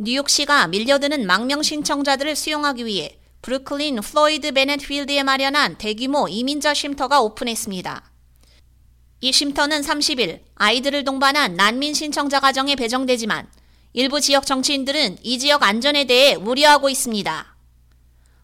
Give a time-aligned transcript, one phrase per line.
[0.00, 8.08] 뉴욕시가 밀려드는 망명 신청자들을 수용하기 위해 브루클린 플로이드 베넷 필드에 마련한 대규모 이민자 쉼터가 오픈했습니다.
[9.22, 13.48] 이 쉼터는 30일 아이들을 동반한 난민 신청자 가정에 배정되지만
[13.92, 17.56] 일부 지역 정치인들은 이 지역 안전에 대해 우려하고 있습니다.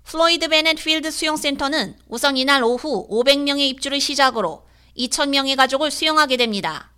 [0.03, 4.67] 플로이드 베넷 필드 수용센터는 우선 이날 오후 500명의 입주를 시작으로
[4.99, 6.91] 2,000명의 가족을 수용하게 됩니다.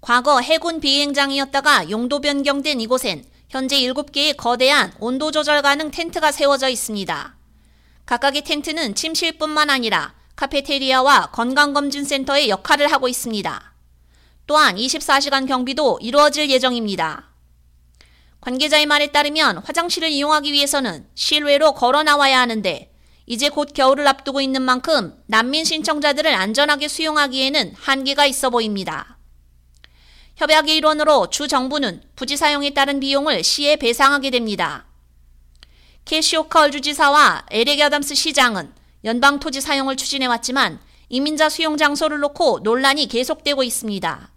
[0.00, 7.36] 과거 해군 비행장이었다가 용도 변경된 이곳엔 현재 7개의 거대한 온도 조절 가능 텐트가 세워져 있습니다.
[8.04, 13.74] 각각의 텐트는 침실뿐만 아니라 카페테리아와 건강검진센터의 역할을 하고 있습니다.
[14.46, 17.30] 또한 24시간 경비도 이루어질 예정입니다.
[18.40, 22.92] 관계자의 말에 따르면 화장실을 이용하기 위해서는 실외로 걸어 나와야 하는데
[23.26, 29.15] 이제 곧 겨울을 앞두고 있는 만큼 난민 신청자들을 안전하게 수용하기에는 한계가 있어 보입니다.
[30.36, 34.84] 협약의 일원으로 주 정부는 부지 사용에 따른 비용을 시에 배상하게 됩니다.
[36.04, 38.72] 캐시 호컬 주지사와 에릭 아담스 시장은
[39.04, 44.30] 연방 토지 사용을 추진해왔지만 이민자 수용 장소를 놓고 논란이 계속되고 있습니다.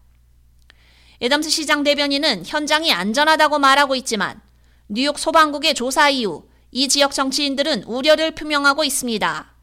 [1.21, 4.39] 에담스 시장 대변인은 현장이 안전하다고 말하고 있지만
[4.87, 9.53] 뉴욕 소방국의 조사 이후 이 지역 정치인들은 우려를 표명하고 있습니다.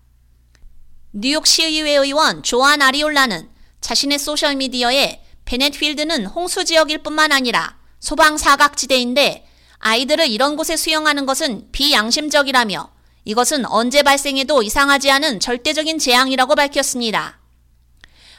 [1.12, 3.48] 뉴욕 시의회 의원 조안 아리올라는
[3.81, 9.47] 자신의 소셜미디어에 베넷필드는 홍수 지역일 뿐만 아니라 소방 사각지대인데
[9.78, 12.91] 아이들을 이런 곳에 수용하는 것은 비양심적이라며
[13.25, 17.39] 이것은 언제 발생해도 이상하지 않은 절대적인 재앙이라고 밝혔습니다.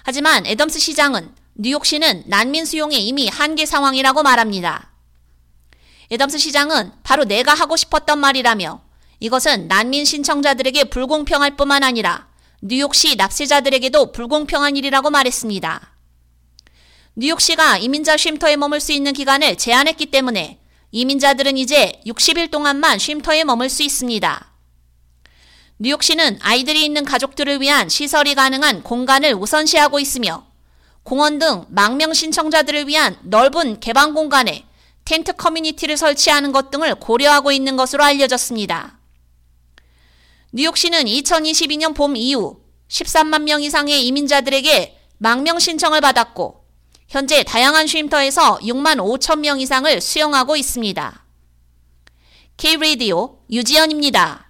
[0.03, 4.91] 하지만 애덤스 시장은 뉴욕시는 난민 수용에 이미 한계 상황이라고 말합니다.
[6.11, 8.81] 애덤스 시장은 바로 내가 하고 싶었던 말이라며
[9.19, 12.27] 이것은 난민 신청자들에게 불공평할 뿐만 아니라
[12.61, 15.96] 뉴욕시 납세자들에게도 불공평한 일이라고 말했습니다.
[17.19, 20.59] 뉴욕시가 이민자 쉼터에 머물 수 있는 기간을 제한했기 때문에
[20.91, 24.53] 이민자들은 이제 60일 동안만 쉼터에 머물 수 있습니다.
[25.79, 30.45] 뉴욕시는 아이들이 있는 가족들을 위한 시설이 가능한 공간을 우선시하고 있으며
[31.01, 34.67] 공원 등 망명 신청자들을 위한 넓은 개방 공간에
[35.03, 38.99] 텐트 커뮤니티를 설치하는 것 등을 고려하고 있는 것으로 알려졌습니다.
[40.51, 46.66] 뉴욕시는 2022년 봄 이후 13만 명 이상의 이민자들에게 망명 신청을 받았고
[47.07, 51.23] 현재 다양한 쉼터에서 6만 5천 명 이상을 수용하고 있습니다.
[52.57, 54.46] K-Radio 유지연입니다.